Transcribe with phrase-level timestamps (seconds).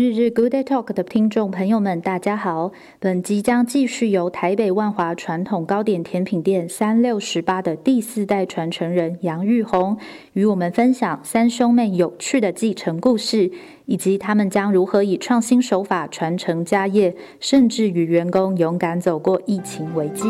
[0.00, 2.72] 日日 Good Day Talk 的听众朋友们，大家好。
[2.98, 9.98] 本集将继续由台北万华传统糕点甜品店三六十八的第四代传承人杨玉红
[10.32, 13.52] 与我们分享三兄妹有趣的继承故事，
[13.84, 20.24] 以及他们将如何以创新手法传承家业，甚至与员工勇敢走过疫情危机。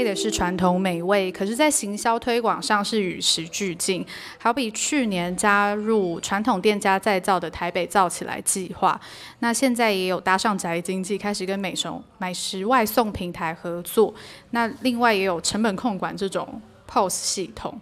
[0.00, 4.04] 卖的是传统美味，可是，在行销推广上是与时俱进。
[4.38, 8.98] 好比去年加入传统店家再造的台北造起来计划，
[9.40, 14.14] 那现在也有搭上宅经济，开始跟美食美食外送平台合作。
[14.52, 17.78] 那另外也有成本控管这种 POS 系统。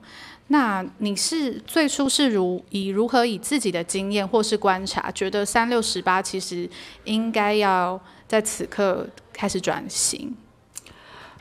[0.48, 6.69] 那你是最初是如以如何以自己的经验或是观察，觉得三六十八其实
[7.05, 10.34] 应该要在此刻开始转型？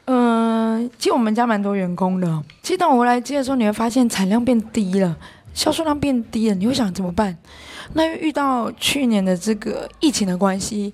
[0.09, 2.43] 嗯、其实我们家蛮多员工的。
[2.61, 5.17] 其实当我回来接的时候，你会发现产量变低了，
[5.53, 6.55] 销售量变低了。
[6.55, 7.37] 你会想怎么办？
[7.91, 10.93] 那遇到去年的这个疫情的关系，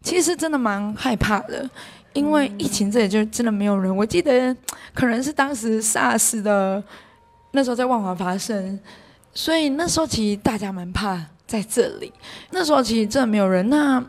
[0.00, 1.68] 其实真的蛮害怕的，
[2.12, 3.94] 因为疫情这里就真的没有人。
[3.96, 4.56] 我记得
[4.94, 6.80] 可能是当时 SARS 的
[7.50, 8.78] 那时候在万华发生，
[9.34, 12.12] 所以那时候其实大家蛮怕在这里。
[12.52, 13.68] 那时候其实真的没有人。
[13.68, 14.04] 那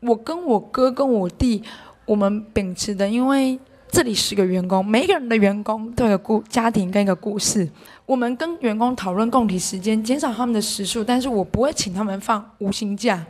[0.00, 1.62] 我跟我哥跟我弟，
[2.06, 3.56] 我们秉持的，因为。
[3.90, 7.68] 这里十个员工，每一个人的员工都有个故家庭跟一个故事。
[8.04, 13.24] 我们跟员工讨论共体时间，减少他们的时数，但是我不会请他们放无薪假，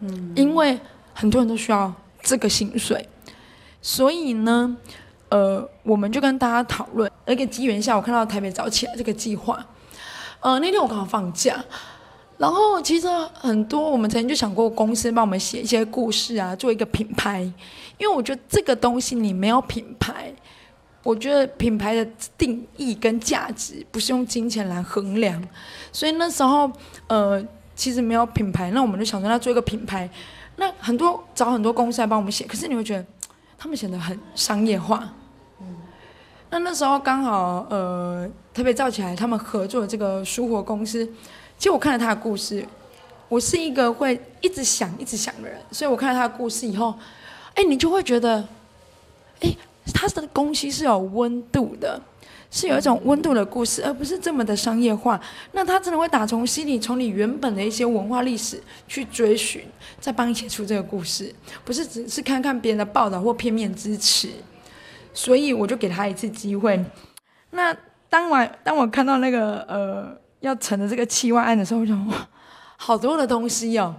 [0.00, 0.78] 嗯，因为
[1.12, 3.06] 很多人都需要这个薪水，
[3.80, 4.76] 所以呢，
[5.28, 7.10] 呃，我们就跟大家讨论。
[7.26, 9.64] 一个机缘下，我看到台北早起来这个计划，
[10.40, 11.62] 呃，那天我刚好放假。
[12.38, 17.50] 然后其实很多，我们曾经就想过公司帮我们写一些故事啊，做一个品牌。
[17.98, 20.32] 因为我觉得这个东西你没有品牌，
[21.02, 25.42] 我觉得品牌的定义跟价值不是用金钱来衡量。
[25.92, 26.70] 所以那时候
[27.08, 30.08] 呃，其实没有品牌，那我们就想说要做一个品牌。
[30.56, 33.04] 那很多找很多公司来帮我们写，可是你会觉得
[33.56, 35.12] 他们写的很商业化。
[35.60, 35.76] 嗯
[36.50, 41.06] 那那时候刚好呃，特别造起来他们合作的这个蔬活公司。
[41.58, 42.66] 其实我看了他的故事，
[43.28, 46.94] 我是一个会一直想、一直想的人，所以我看了他的故事以后，
[47.58, 48.46] 哎，你就会觉得，
[49.40, 49.56] 哎，
[49.92, 52.00] 他的东西是有温度的，
[52.52, 55.20] 是有一种温度的故事，而不是这么的商业化。
[55.50, 59.64] 那他真的会打从心里，从你原本的一些文化历史去追寻，
[59.98, 64.28] 再帮你写出这个故事，不是只是看看别人的报道或片面支持。
[65.12, 66.80] 所以我就给他一次机会。
[67.50, 67.76] 那
[68.08, 70.16] 当晚，当我看到那个呃。
[70.40, 72.28] 要成的这个七万案的时候，我就哇，
[72.76, 73.92] 好多的东西哦。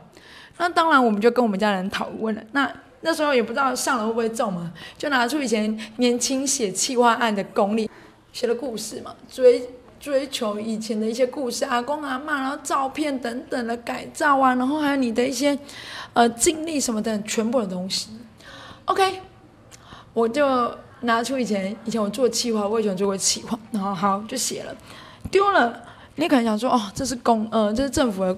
[0.57, 2.41] 那当然，我们就跟我们家人讨论了。
[2.53, 7.89] 那那时候也不知道上了会不会中嘛，就拿出以前年轻写企划案的功力，
[8.33, 15.57] 写的故事嘛，追追求以前的一些故事，阿公阿嬷，然后照片等等的改造啊，然后还有你的一些
[16.13, 18.09] 呃经历什么的，全部的东西。
[18.85, 19.21] OK，
[20.13, 24.75] 我就拿出以前以前我做企划，我以前做过企划，然后好就写了，
[25.29, 25.83] 丢了。
[26.15, 28.37] 你可能想说，哦，这是公，呃，这是政府的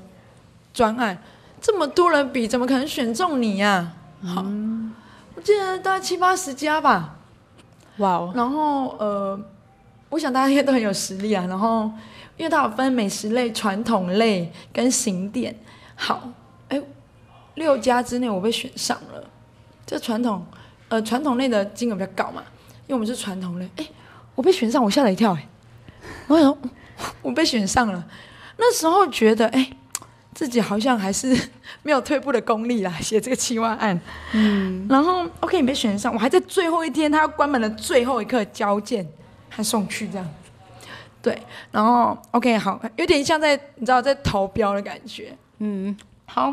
[0.71, 1.17] 专案，
[1.59, 3.93] 这么多人比，怎么可能选中你呀？
[4.23, 4.93] 好，嗯、
[5.35, 7.15] 我记得大概七八十家吧。
[7.97, 8.31] 哇哦。
[8.35, 9.39] 然后，呃，
[10.09, 11.45] 我想大家应该都很有实力啊。
[11.47, 11.91] 然后，
[12.37, 15.57] 因为它有分美食类、传统类跟行店。
[15.95, 16.29] 好，
[16.69, 16.81] 哎，
[17.55, 19.23] 六家之内我被选上了。
[19.85, 20.45] 这传统，
[20.89, 22.43] 呃，传统类的金额比较高嘛，
[22.87, 23.69] 因为我们是传统类。
[23.77, 23.87] 哎，
[24.35, 25.47] 我被选上，我吓了一跳，哎，
[26.27, 26.57] 我想。
[27.23, 28.03] 我被选上了，
[28.57, 29.71] 那时候觉得哎，
[30.41, 31.39] 自己好像还是
[31.83, 34.01] 没有退步的功力啦，写这个七万案。
[34.33, 39.07] 嗯，然后 OK，你被选上，我还在最后一天，他要关门的最后一刻交件，
[39.51, 40.27] 他送去这样。
[41.21, 41.39] 对，
[41.71, 45.37] 然后 OK 好，有点像在你知道在投标的感觉。
[45.59, 46.51] 嗯，好，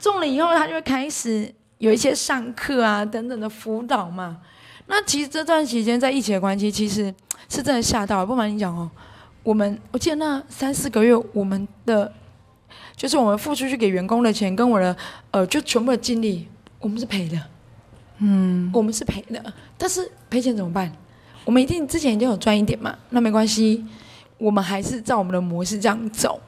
[0.00, 4.38] 中了以后，他就会开始有一些上课啊等等的辅导嘛。
[4.88, 7.14] 那其实这段期间在疫情的关系，其实
[7.48, 8.90] 是真的吓到了，不瞒你讲哦。
[9.44, 12.12] 我们我记得那三四个月，我们的
[13.02, 14.96] 就是我们付出去给员工的钱，跟我的
[15.32, 16.46] 呃，就全部的精力，
[16.78, 17.36] 我们是赔的，
[18.18, 19.42] 嗯，我们是赔的。
[19.76, 20.92] 但是赔钱怎么办？
[21.44, 23.84] 我们一定之前一定有赚一点嘛，那没关系，
[24.38, 26.40] 我们还是照我们的模式这样走，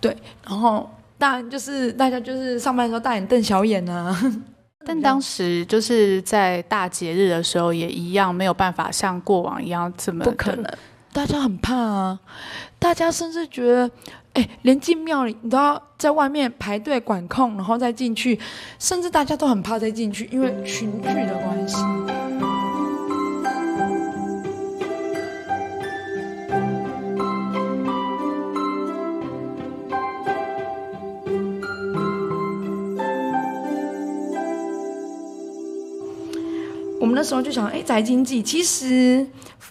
[0.00, 0.16] 对。
[0.44, 4.20] 然后当然就是大家就是上班的时候大眼瞪小眼啊。
[4.84, 10.66] 但当时就是在大节日的时候，也一样没有办法像过往一样这么不可能。
[11.12, 12.20] 大家很怕啊，
[12.78, 13.90] 大家甚至觉得，
[14.34, 18.38] 哎，连进庙里你都要在外面排队管控，然后再进去，
[18.78, 21.76] 甚至大家都很怕再进去，因为群聚的关系。
[37.00, 39.26] 我们那时候就想，哎，宅经济其实，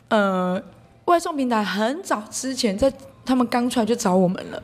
[0.10, 0.62] 呃，
[1.06, 2.92] 外送平台很早之前在
[3.30, 4.60] 他们刚出来就找我们了。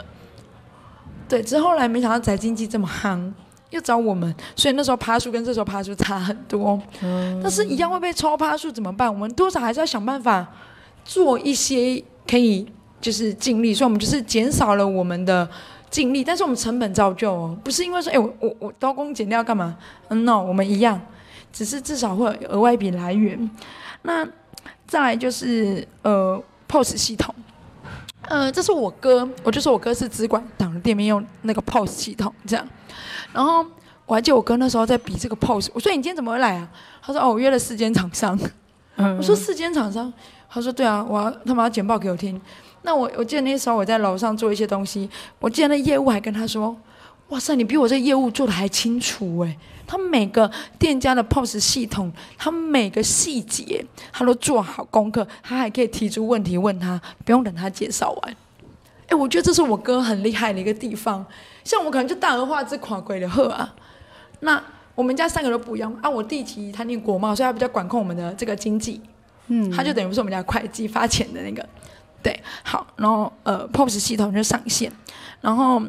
[1.30, 3.32] 对，之后来没想到宅经济这么夯，
[3.70, 6.82] 又找我们，所以那时候趴数跟这时候趴数差很多。
[7.02, 9.12] 嗯，但是一样会被抽趴数怎么办？
[9.12, 10.48] 我们多少还是要想办法
[11.04, 12.68] 做一些可以
[13.00, 15.48] 就是尽力，所以我们就是减少了我们的
[15.92, 19.78] 尽力，但是我们成本照旧哦，不是因为说哎我我我刀工减料干嘛？
[20.10, 21.00] 嗯，no，我们一样，
[21.54, 23.50] 只是至少会有额外一笔来源。
[24.02, 24.28] 那
[24.88, 27.34] 再来就是呃 POS 系统。
[28.28, 32.68] 呃，这是我哥，我就说我哥是只管党的店面用那个 POS 系统这样，
[33.34, 33.66] 然后
[34.06, 36.68] 我还记得我哥那时候在比这个 POS，我说你今天怎么会来啊？
[37.02, 38.38] 他说哦，我约了四间厂商。
[38.98, 40.12] 嗯，我说四间厂商，
[40.50, 42.40] 他说对啊，我要他们要简报给我听。
[42.84, 46.76] 那我我记得那时候我在楼上做一些东西，我记得那业务还跟他说，
[47.30, 49.58] 哇塞，你比我这业务做的还清楚哎。
[49.88, 50.50] 他每个
[50.80, 58.36] 店家的 POS 系统，他每个细节他都做好功课，他还可以提出问题问他，不用等他介绍完。
[59.10, 61.24] 哎，我觉得这是我哥很厉害的一个地方。
[61.64, 63.76] 像我可能就大而化之垮鬼的喝啊。
[64.40, 64.60] 那
[64.96, 66.10] 我们家三个都不一样啊。
[66.10, 69.00] 我弟其实他念国贸，所以他比较管控我们的这个经济。
[69.50, 71.64] 嗯，他就等于是我们家会计发钱的那个。
[72.24, 74.92] 对，好，然后呃 POS 系统就上线，
[75.42, 75.80] 然后。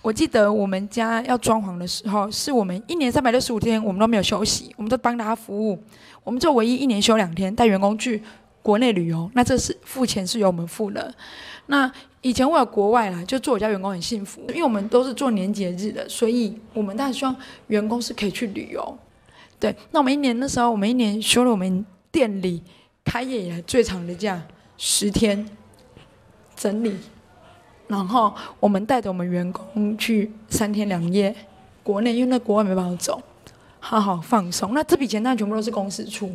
[0.00, 5.78] 我记得我们家要装潢的时候，是我们一年三百六十五天，我们都没有休息，我们都帮大家服务。
[6.24, 8.22] 我们就唯一一年休两天，带员工去
[8.62, 11.12] 国内旅游，那这是付钱是由我们付的。
[11.66, 11.90] 那
[12.22, 17.36] 以前为了国外啦，就做我家员工很幸福，因为我们都是做年节日的，所以我们当然希望
[17.66, 18.98] 员工是可以去旅游。
[19.60, 22.62] 对，那我们一年那时候，我们一年休了我们店里
[23.04, 24.40] 开业以来最长的假
[24.76, 25.46] 十天，
[26.56, 26.96] 整理。
[27.88, 31.34] 然后我们带着我们员工去三天两夜
[31.82, 33.20] 国内，因为那国外没办法走，
[33.80, 34.72] 好好放松。
[34.74, 36.30] 那这笔钱当然全部都是公司出。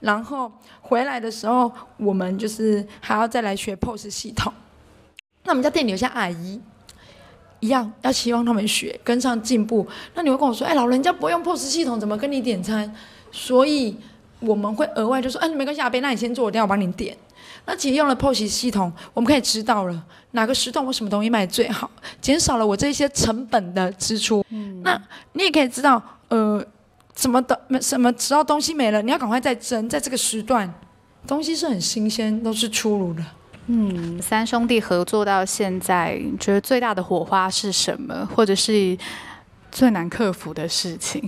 [0.00, 0.50] 然后
[0.80, 4.50] 回来的时候，我们就是还要再来学 POS 系统。
[5.44, 6.58] 那我们家店里有些阿姨，
[7.60, 9.86] 一样要希望他们学跟上进步。
[10.14, 12.90] 那你会跟我说，哎，老人家不用 POS 系统，怎么跟你点餐？
[13.30, 13.94] 所以
[14.40, 17.14] 我们会额外就说，哎，没关系，阿贝，那你先做，我等下我帮你点。
[17.66, 21.90] 那其实用了 POS 系统，我们可以知道了哪个时段我什么东西卖最好，
[22.20, 24.44] 减少了我这些成本的支出。
[24.50, 25.00] 嗯，那
[25.32, 26.64] 你也可以知道，呃，
[27.14, 30.72] 什么的什么只要东西没了，你要赶快再蒸，在这个时段，
[31.26, 33.22] 东西是很新鲜，都是出炉的。
[33.66, 38.98] 嗯，三兄弟合作到现在，你觉得最大的火花是什么，或者是
[39.70, 41.22] 最难克服的事情？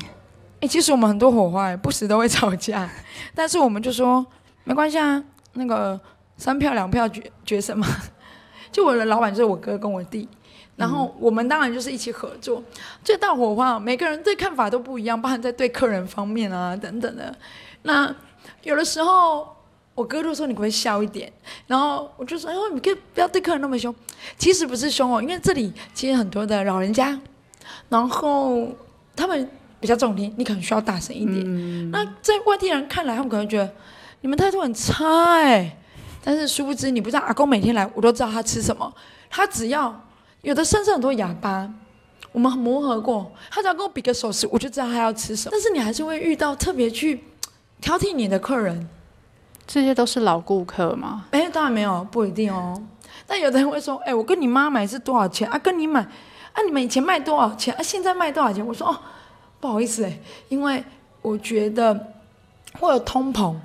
[0.60, 2.88] 哎，其实我们很多火花，不时都会吵架，
[3.34, 4.24] 但是我们就说
[4.64, 5.22] 没关系啊，
[5.54, 6.00] 那个。
[6.38, 7.86] 三票两票决决胜嘛，
[8.72, 10.26] 就我的老板就是我哥跟我弟，
[10.74, 12.60] 然后我们当然就是一起合作。
[13.04, 17.32] 最大火花，每个人对看法都不一样，包含在对客人方面啊等等的。
[17.82, 18.12] 那
[18.64, 19.46] 有的时候
[19.94, 21.30] 我哥就说你可不可以笑一点，
[21.68, 23.94] 然后我就说哎呦你可以不要对客人那么凶。
[24.36, 27.16] 其实不是凶哦，因为这里其实很多的老人家，
[27.88, 28.66] 然后
[29.14, 31.40] 他们比较重听，你可能需要大声一点。
[31.44, 33.70] 嗯、那在外地人看来，他们可能觉得
[34.22, 35.78] 你们态度很差哎、欸。
[36.24, 38.92] 但是殊不知，你不知道阿公每天来，我都知道他吃什么。
[39.28, 40.00] 他只要
[40.42, 41.68] 有的身上很多哑巴，
[42.30, 45.50] 我们磨合过，他只要跟我比个手势，我就知道他要吃什么。
[45.50, 47.24] 但是你还是会遇到特别去
[47.80, 48.88] 挑剔你的客人，
[49.66, 51.24] 这些都是老顾客吗？
[51.32, 52.80] 哎，当然没有，不一定哦。
[53.26, 55.58] 但有的人会说，哎，我跟你妈买是多少钱啊？
[55.58, 56.00] 跟你买
[56.52, 56.62] 啊？
[56.64, 57.82] 你们以前卖多少钱啊？
[57.82, 58.64] 现在卖多少钱？
[58.64, 58.96] 我说哦，
[59.58, 60.84] 不好意思哎，因为
[61.20, 62.12] 我觉得
[62.78, 63.56] 会有通膨。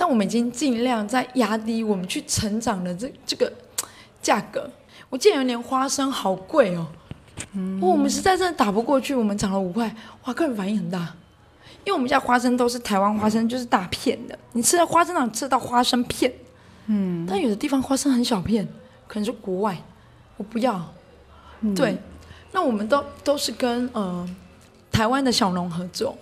[0.00, 3.52] 但我们已经尽量在压低我们去成长的这这个
[4.22, 4.70] 价格。
[5.10, 6.86] 我记得有一年花生好贵哦，
[7.54, 9.92] 嗯，我们实在真的打不过去，我们涨了五块，
[10.24, 11.00] 哇，客人反应很大，
[11.84, 16.32] 因为我们家花生都是台湾花生，就是大片的，你吃到花生上吃到花生片，
[16.86, 18.68] 嗯，但有的地方花生很小片，
[19.08, 19.76] 可能是国外，
[20.36, 20.94] 我不要，
[21.62, 21.98] 嗯、对，
[22.52, 24.28] 那我们都都是跟呃
[24.92, 26.16] 台湾的小农合作。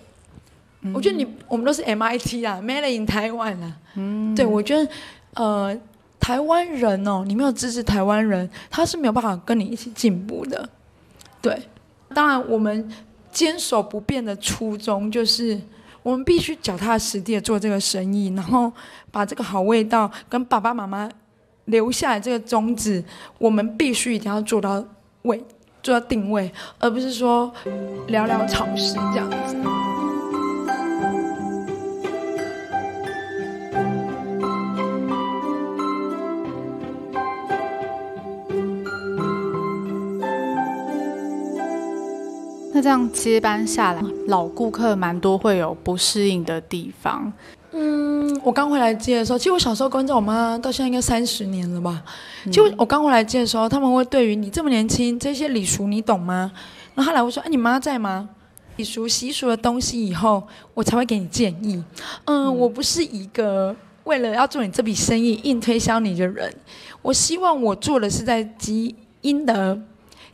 [0.93, 3.77] 我觉得你我们都是 MIT 啊，Made in Taiwan 啊。
[3.95, 4.89] 嗯，对，我觉得，
[5.35, 5.77] 呃，
[6.19, 10.67] 台湾人哦，你没有支持台湾人，他是没有办法跟你一起进步的。
[11.41, 11.59] 对，
[12.13, 12.91] 当然我们
[13.31, 15.59] 坚守不变的初衷就是，
[16.03, 18.71] 我们必须脚踏实地的做这个生意，然后
[19.11, 21.09] 把这个好味道跟爸爸妈妈
[21.65, 23.03] 留下来这个宗旨，
[23.37, 24.83] 我们必须一定要做到
[25.23, 25.43] 位，
[25.83, 27.51] 做到定位，而不是说
[28.07, 29.55] 寥寥草食这样子。
[42.77, 47.33] 那这样接班下来，老顾客蛮多会有不适应的地方。
[47.71, 52.03] 嗯，我刚回来接的时候，其实我小时候跟着我妈到现在应该三十年了吧。
[52.51, 56.51] 就我刚回来接的时候，他们会对于你这么年轻，这些礼俗你懂吗？
[56.93, 58.29] 然后后来我说：“哎，你妈在吗？”
[58.77, 60.43] 礼俗习俗的东西，以后
[60.75, 61.83] 我才会给你建议。
[62.25, 66.53] 嗯，嗯，我不是一个为了要做你这笔生意硬推销你的人。
[67.01, 69.81] 我希望我做的是在积阴德。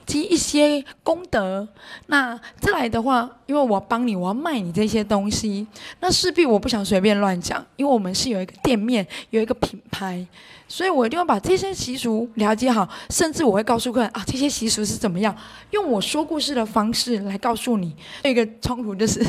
[0.05, 1.67] 积一些功德，
[2.07, 5.65] 那再来的话，因为我要帮你，我要卖你这些东西，
[5.99, 10.25] 那势必我不想随便乱讲，因为我们是有一个店面，有一个品牌，
[10.67, 15.35] 所以我一定要把这些习俗了解好，甚至我会告诉客人啊，这些习俗是怎么样，
[15.71, 17.95] 用我说故事的方式来告诉你。
[18.23, 19.23] 一个冲突就是，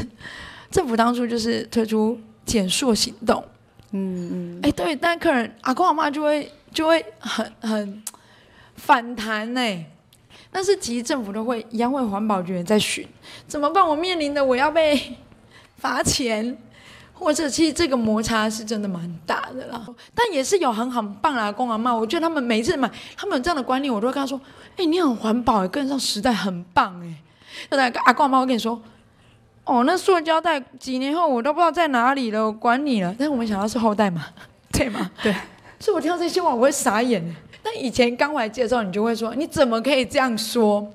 [0.71, 3.45] 政府当初就是推出减塑行动，
[3.93, 8.03] 嗯嗯，哎对，但客人阿公阿妈就会就会很很
[8.75, 9.91] 反弹呢、欸。
[10.57, 13.05] 但是其实政府都会一样会环保局在巡，
[13.49, 13.85] 怎么办？
[13.85, 15.17] 我面临的我要被
[15.79, 16.57] 罚钱，
[17.13, 19.85] 或者其实这个摩擦是真的蛮大的啦。
[20.15, 24.41] 但也是有很很棒的阿公阿妈，我觉得他们每次买，他们有这样的观念，我都会跟他说
[24.79, 27.17] ：“哎，你很环保，跟上时代，很棒。”哎，
[27.71, 28.81] 那个阿公阿妈会跟你说
[29.67, 34.25] ：“哦，那塑胶袋几年后我都不知道在哪里了，我管你了。”但是我们想到是后代嘛，
[34.71, 35.11] 对吗？
[35.21, 35.35] 对。
[35.81, 37.35] 所以我听到这些话，我会傻眼。
[37.65, 40.87] 但以前刚来介绍，你就会说：“你怎么可以这样说？”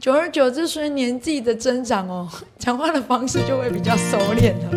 [0.00, 2.26] 久而久之，随年纪的增长哦，
[2.58, 4.70] 讲话的方式就会比较收敛了。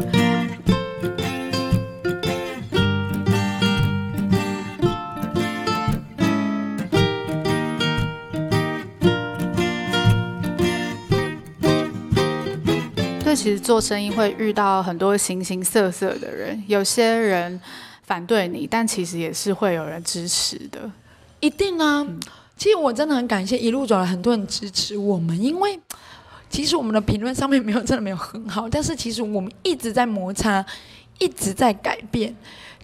[13.24, 17.62] 对，其实做生意会遇到很多形形色色的人，有些人
[18.02, 20.92] 反对你，但其实也是会有人支持的。
[21.44, 22.08] 一定啊！
[22.56, 25.78] 其实我真的很感谢一路走来很多人支持我们，因为
[26.50, 30.66] 其实我们的评论上面没有真的没有很好，但是其实我们一直在摩擦，
[31.20, 32.34] 一直在改变。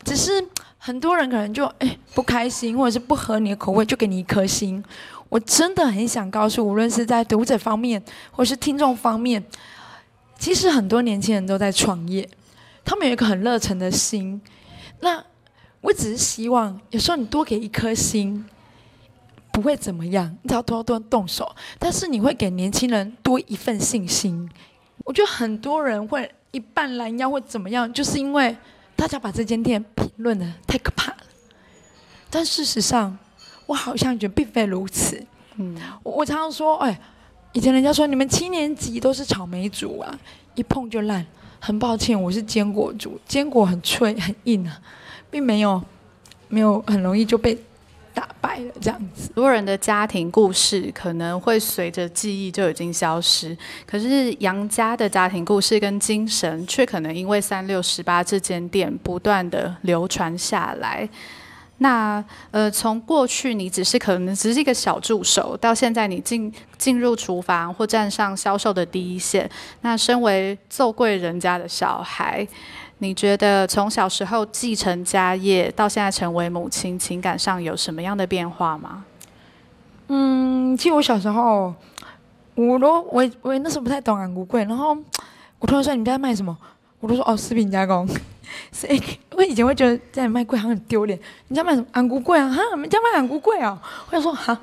[0.03, 0.45] 只是
[0.77, 4.83] 很多人可能就哎不开心，或者是不合你的口味，就给你一颗心。
[5.29, 9.41] 我真的很想告诉，无论是在读者方面，或是听众方面，
[10.37, 12.27] 其实很多年轻人都在创业，
[12.83, 14.41] 他们有一个很热忱的心。
[14.99, 15.23] 那
[15.81, 18.45] 我只是希望，有时候你多给一颗心，
[19.51, 21.55] 不会怎么样，你只要多多动手。
[21.77, 24.49] 但是你会给年轻人多一份信心。
[25.05, 28.55] 我觉得很多人会一半拦腰或怎么样，就是因为
[28.95, 31.17] 大家把这间店评论得太可怕了。
[32.29, 33.17] 但事实上，
[33.65, 35.25] 我好像觉得并非如此。
[35.55, 36.99] 嗯，我我常常说，哎，
[37.53, 40.19] 以前人家说你们七年级都是草莓族啊，
[40.55, 41.25] 一碰就烂。
[41.61, 44.79] 很抱歉，我是坚果族，坚果很脆很硬啊。
[45.31, 45.81] 并没有，
[46.47, 47.57] 没有很容易就被
[48.13, 49.27] 打败了这样子。
[49.27, 53.55] 很多人的家庭故事可能会随着记忆就已经消失，
[53.85, 61.07] 可是杨家的家庭故事跟精神却可能因为三六十八这间店不断的流传下来。
[61.81, 62.21] 那
[62.51, 72.45] 呃，从过去你只是可能只是一个小助手，到现在你进进入厨房或站上销售的第一线，那身为做贵人家的小孩。
[73.01, 79.05] 你觉得从小时候继承家业到现在成为母亲，情感上有什么样的变化吗？
[80.07, 81.73] 嗯，其实我小时候，
[82.55, 84.97] 我都我我那时候不太懂安菇贵，然后
[85.59, 86.57] 我突然说，你们家卖什么？
[86.99, 88.07] 我都说哦，食品加工。
[88.71, 89.01] 所以
[89.31, 91.17] 我以前会觉得在卖贵好像很丢脸。
[91.47, 92.49] 你家卖什么安菇贵啊？
[92.49, 93.79] 哈，我们家卖安菇贵啊？
[94.07, 94.59] 我想说哈，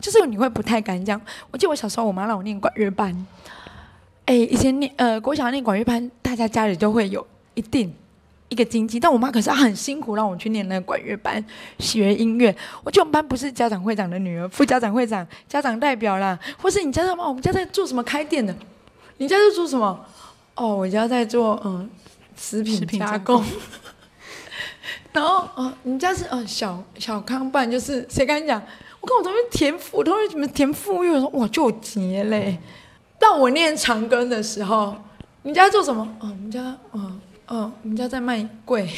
[0.00, 1.20] 就是你会不太敢讲。
[1.52, 3.26] 我记得我小时候，我妈让我念管乐班。
[4.24, 7.24] 哎，以前念呃国小念管乐班，大家家里都会有。
[7.54, 7.92] 一定
[8.48, 11.42] 一个经济，但我妈可是很辛苦让我去念那个管乐班
[11.78, 12.54] 学音乐。
[12.84, 17.26] 我觉得我们班不是家长会长的女儿，副家长会长、家长代表啦，或是你家在吗？
[17.26, 18.54] 我们家在做什么开店的？
[19.16, 20.04] 你家在做什么？
[20.54, 21.88] 哦，我家在做嗯
[22.36, 23.42] 食品加工。
[25.12, 28.60] 然后哦，你家是嗯小小康办，就是谁跟你讲？
[29.00, 32.58] 我跟我同学田富，同学怎么田富裕，我说哇就结嘞。
[33.18, 34.94] 到我念长庚的时候，
[35.42, 36.02] 你家做什么？
[36.20, 37.18] 哦，我们家嗯。
[37.52, 38.88] 哦，我们家在卖贵，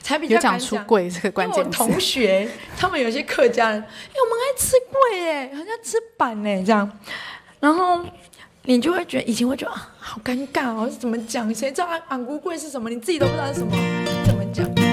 [0.00, 0.60] 才比较敢讲。
[0.60, 1.82] 讲出贵这个关键词。
[1.82, 6.88] 我同学他们有些客家人，哎，我们爱吃贵哎，好像吃板哎这样，
[7.58, 8.00] 然后
[8.62, 11.52] 你就会觉得以前会觉得啊，好尴尬哦，怎么讲？
[11.52, 12.88] 谁知道安安菇粿是什么？
[12.88, 13.72] 你自己都不知道是什么，
[14.24, 14.87] 怎么讲？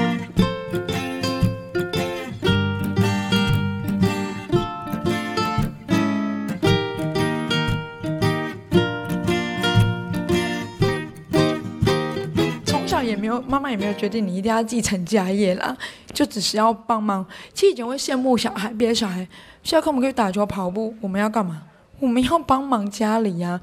[13.36, 15.76] 有，妈妈也没有决定你一定要继承家业啦，
[16.14, 17.26] 就只是要帮忙。
[17.54, 19.28] 其实以前会羡慕小孩，别的小孩
[19.64, 21.64] 下课我们可以打球、跑步，我们要干嘛？
[22.00, 23.62] 我们要帮忙家里呀、啊。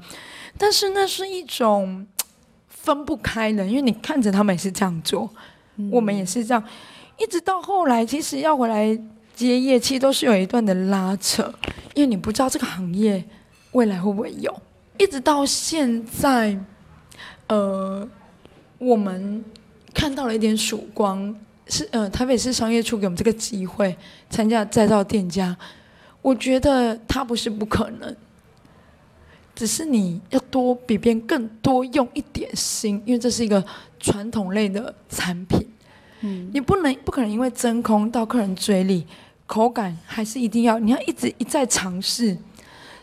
[0.57, 2.05] 但是那是一种
[2.67, 5.29] 分不开的，因为你看着他们也是这样做，
[5.77, 6.63] 嗯、我们也是这样，
[7.17, 8.99] 一直到后来，其实要回来
[9.35, 11.53] 接业，其实都是有一段的拉扯，
[11.95, 13.23] 因为你不知道这个行业
[13.71, 14.61] 未来会不会有，
[14.97, 16.55] 一直到现在，
[17.47, 18.07] 呃，
[18.77, 19.43] 我们
[19.93, 21.33] 看到了一点曙光，
[21.67, 23.95] 是呃，台北市商业处给我们这个机会
[24.29, 25.55] 参加再造店家，
[26.21, 28.15] 我觉得它不是不可能。
[29.55, 33.63] 只是你要多比别人更多用一点心，因为这是一个
[33.99, 35.67] 传统类的产品，
[36.21, 39.05] 嗯，你不能不可能因为真空到客人嘴里，
[39.45, 42.35] 口感还是一定要，你要一直一再尝试。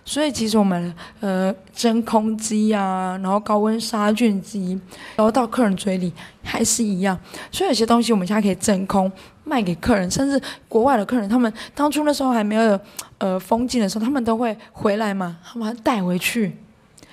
[0.05, 4.81] 所以其实我们呃真空机啊，然后高温杀菌机，
[5.15, 7.19] 然后到客人嘴里还是一样。
[7.53, 9.11] 所以有些东西我们现在可以真空
[9.45, 12.81] 卖给客人，甚至国外的客人，他们当初那时候还没有
[13.19, 16.57] 呃封禁的时候，他们都会回来嘛，他们带回去。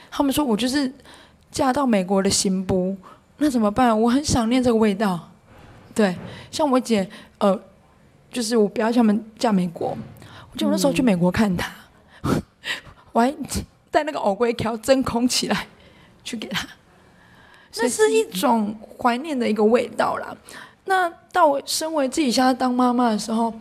[0.09, 0.91] 他们说我就是
[1.51, 2.95] 嫁到美国的新妇，
[3.37, 3.99] 那怎么办？
[4.01, 5.29] 我很想念这个味道。
[5.93, 6.15] 对，
[6.49, 7.59] 像我姐呃，
[8.31, 9.95] 就是我表姐他们嫁美国，
[10.51, 11.71] 我就那时候去美国看她。
[12.23, 12.41] 嗯
[13.17, 13.33] 我还
[13.89, 15.65] 带那个藕龟条真空起来，
[16.23, 16.67] 去给他，
[17.77, 20.37] 那是一种怀念的一个味道啦。
[20.85, 23.51] 那到我身为自己现在当妈妈的时候，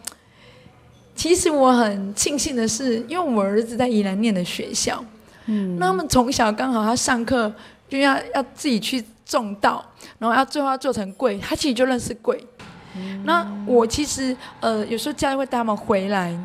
[1.14, 5.02] 其实我很庆幸的是，因为我儿子在宜兰念的学校，
[5.46, 7.50] 嗯，那他们从小刚好他上课
[7.88, 9.82] 就要要自己去种稻，
[10.18, 12.46] 然后要最后要做成桂，他其实就认识桂。
[12.94, 16.38] 嗯、那我其实呃有时候家里会带他们回来。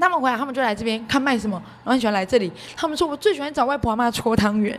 [0.00, 2.52] 他们回来，他们就来这边看卖什么，然后很喜欢来这里。
[2.76, 4.78] 他们说，我最喜欢找外婆阿妈搓汤圆，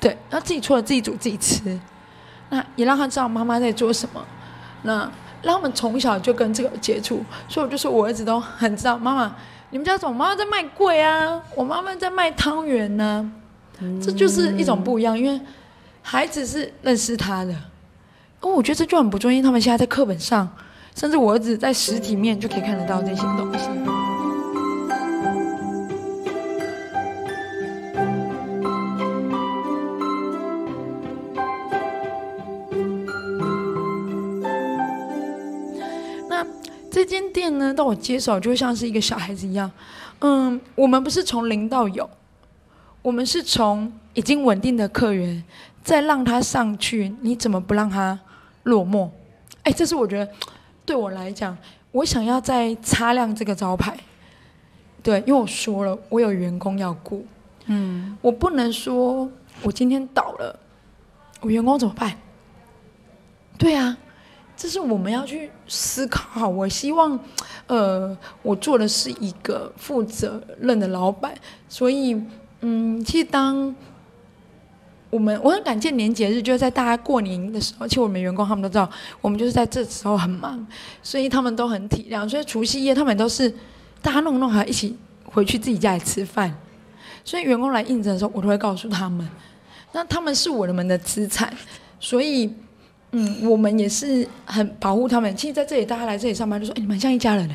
[0.00, 1.78] 对，然后自己搓了自己煮自己吃。
[2.50, 4.24] 那也让他知道妈妈在做什么。
[4.82, 5.10] 那
[5.42, 9.34] 让他们从小就跟这个接触，所以我就说我儿子都很知道妈妈，
[9.70, 11.40] 你们家怎么妈妈在卖贵啊？
[11.54, 13.32] 我妈妈在卖汤圆呢。
[14.02, 15.40] 这就是一种不一样，因为
[16.02, 17.54] 孩子是认识他的。
[18.40, 20.48] 哦，我觉得这就很不错，因为他们现在在课本上，
[20.96, 23.68] 甚至我儿子在实体面就可以看得到这些东西。
[37.08, 39.68] 间店呢，到我接手就像是一个小孩子一样。
[40.20, 42.08] 嗯，我们不是从零到有，
[43.02, 45.42] 我们是从已经稳定的客源，
[45.82, 48.18] 再让他上去，你怎么不让他
[48.64, 49.08] 落寞？
[49.62, 50.30] 哎，这是我觉得
[50.84, 51.56] 对我来讲，
[51.92, 53.96] 我想要再擦亮这个招牌。
[55.02, 57.24] 对，因为我说了，我有员工要顾，
[57.66, 59.30] 嗯，我不能说
[59.62, 60.58] 我今天倒了，
[61.40, 62.12] 我员工怎么办？
[63.56, 63.96] 对啊。
[64.58, 66.48] 这是我们要去思考。
[66.48, 67.16] 我希望，
[67.68, 71.32] 呃，我做的是一个负责任的老板。
[71.68, 72.20] 所以，
[72.62, 73.72] 嗯，其实当
[75.10, 78.90] 我们我很感谢年节日，就是在大家过年的时候，其实我们员工他们都知道，
[79.20, 80.66] 我们就是在这时候很忙，
[81.04, 82.28] 所以他们都很体谅。
[82.28, 83.48] 所以除夕夜他们都是
[84.02, 86.52] 大家弄弄好一起回去自己家里吃饭。
[87.24, 89.30] 所以员工来应征的时候，我都会告诉他们，
[89.92, 91.56] 那他们是我们的资产，
[92.00, 92.52] 所以。
[93.12, 95.34] 嗯，我们也是很保护他们。
[95.36, 97.54] 其实在这里，大家来这里上班就说：“哎，你们像一家人嘞。”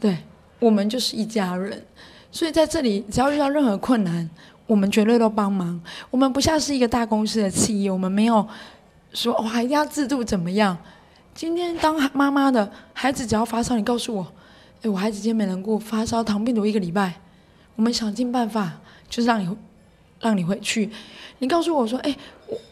[0.00, 0.18] 对，
[0.58, 1.84] 我们就是一家人。
[2.32, 4.28] 所以在这里，只要遇到任何困难，
[4.66, 5.80] 我们绝对都帮忙。
[6.10, 8.46] 我们不像是一个大公司的企业，我们没有
[9.12, 10.76] 说哇一定要制度怎么样。
[11.32, 14.26] 今天当妈妈的孩子只要发烧，你告诉我
[14.82, 17.14] ：“哎，我孩子今天没能过发烧，糖病毒一个礼拜。”
[17.76, 19.56] 我们想尽办法，就是让你
[20.20, 20.90] 让你回去。
[21.38, 22.16] 你告诉我说：“哎，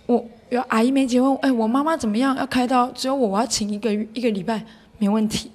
[0.07, 2.37] 我。”有阿姨没结婚，哎，我妈妈怎么样？
[2.37, 4.63] 要开刀，只有我，我要请一个一个礼拜，
[4.99, 5.51] 没问题，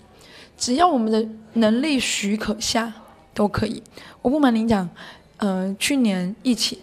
[0.57, 2.91] 只要我们的能力许可下
[3.31, 3.83] 都可以。
[4.23, 4.89] 我不瞒您讲，
[5.37, 6.79] 呃，去年疫情，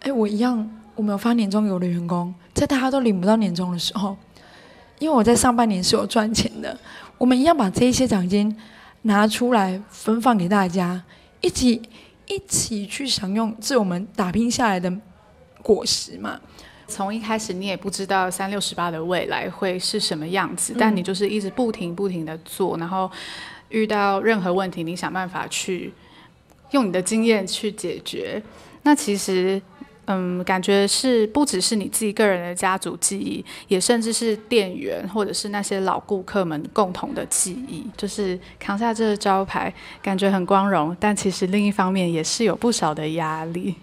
[0.00, 4.14] 哎，我一样，我没有发年终给我的员工，在大家都领不到年终的时候，
[4.98, 6.78] 因为我在上半年是有赚钱的，
[7.16, 8.54] 我们一样把这一些奖金
[9.00, 11.02] 拿出来分放给大家，
[11.40, 11.80] 一起
[12.26, 14.92] 一起去享用这我们打拼下来的
[15.62, 16.40] 果实嘛。
[16.88, 23.10] 从一开始你也不知道三六十八的未来会是什么样子，但你就是一直不停不停的做，然后
[23.70, 25.90] 遇到任何问题，你想办法去
[26.72, 28.42] 用你的经验去解决。
[28.82, 29.62] 那其实，
[30.04, 37.86] 嗯，感觉是不只是你自己个人的家族记忆，也甚至是店员或者是那些老顾客们共同的记忆。
[37.96, 39.72] 就是扛下这个招牌，
[40.02, 43.76] 感觉很光荣，但其实另一方面也是有不少的压力。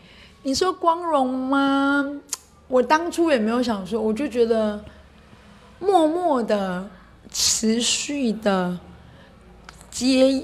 [0.50, 2.04] 你说光荣吗？
[2.68, 4.84] 我当初也没有想说，我就觉得
[5.78, 6.90] 默默的、
[7.32, 8.76] 持续的
[9.92, 10.42] 接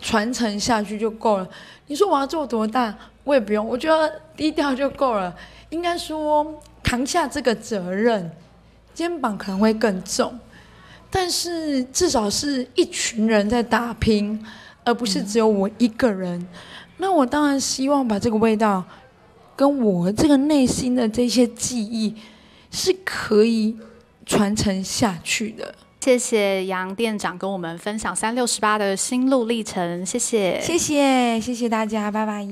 [0.00, 1.46] 传承下去就够了。
[1.86, 5.36] 你说我要做多大，我也不用，我觉得低调就够了。
[5.68, 8.32] 应该说扛下这个责任，
[8.94, 10.40] 肩膀可能会更重，
[11.10, 14.42] 但是至少是一群人在打拼，
[14.82, 16.40] 而不是只有我一个人。
[16.40, 16.48] 嗯、
[16.96, 18.82] 那我当然希望把这个味道，
[19.56, 22.14] 跟我这个内心的这些记忆，
[22.70, 23.76] 是可以
[24.26, 25.74] 传承下去的。
[26.00, 32.46] 谢谢杨店长跟我们分享三六十八的心路历程，谢谢，谢谢，谢谢大家，拜拜。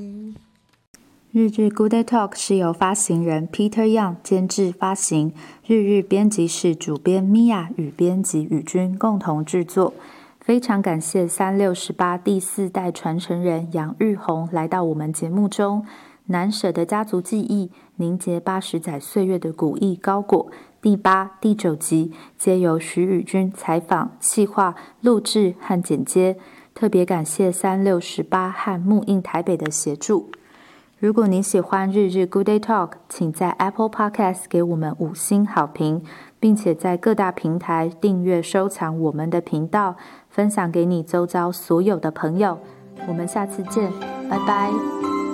[1.31, 5.33] 日日 Good Day Talk 是由发行人 Peter Young 监制发行，
[5.67, 9.93] 日日编辑室主编 Mia 与编辑宇君共同制作。
[10.39, 15.85] 非常感谢三六十八第四代传承人杨玉红来到我们节目中，
[16.27, 20.49] 难舍的家族记忆，凝结八十载岁月的古意高果。
[20.81, 26.37] 第八、第九集皆由徐宇君采访、企划、录制和剪接，
[26.73, 30.29] 特别感谢三六十八和木印台北的协助。
[30.99, 36.03] 如果你喜欢日日 Good Day Talk，请在 Apple Podcast 给我们五星好评，
[36.39, 39.97] 并且在各大平台订阅、收藏我们的频道，
[40.29, 42.59] 分享给你周遭所有的朋友。
[43.07, 43.91] 我们下次见，
[44.29, 45.24] 拜拜。